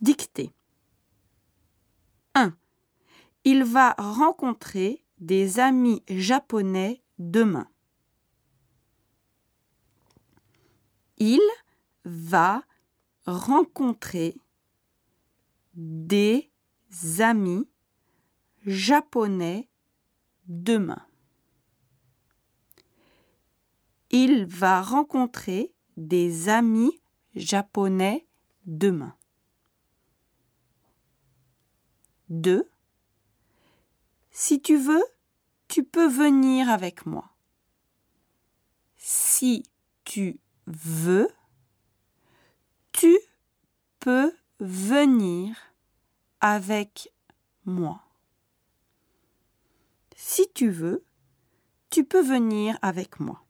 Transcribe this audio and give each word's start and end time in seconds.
Dictée. 0.00 0.52
1. 2.34 2.56
Il 3.44 3.64
va 3.64 3.96
rencontrer 3.98 5.04
des 5.18 5.58
amis 5.58 6.04
japonais 6.08 7.02
demain. 7.18 7.68
Il 11.16 11.40
va 12.04 12.62
rencontrer 13.26 14.36
des 15.74 16.48
amis 17.20 17.68
japonais 18.66 19.68
demain. 20.46 21.04
Il 24.10 24.46
va 24.46 24.80
rencontrer 24.80 25.74
des 25.96 26.48
amis 26.48 27.00
japonais 27.34 28.26
demain. 28.64 29.17
2. 32.30 32.68
Si 34.30 34.60
tu 34.60 34.76
veux, 34.76 35.04
tu 35.68 35.84
peux 35.84 36.08
venir 36.08 36.68
avec 36.68 37.06
moi. 37.06 37.30
Si 38.96 39.64
tu 40.04 40.40
veux, 40.66 41.28
tu 42.92 43.18
peux 44.00 44.32
venir 44.60 45.56
avec 46.40 47.12
moi. 47.64 48.02
Si 50.16 50.48
tu 50.52 50.70
veux, 50.70 51.04
tu 51.90 52.04
peux 52.04 52.22
venir 52.22 52.78
avec 52.82 53.20
moi. 53.20 53.42